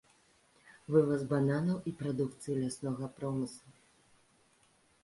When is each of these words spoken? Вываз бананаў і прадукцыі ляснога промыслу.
Вываз 0.95 1.21
бананаў 1.33 1.77
і 1.91 1.93
прадукцыі 2.01 2.57
ляснога 2.63 3.05
промыслу. 3.21 3.79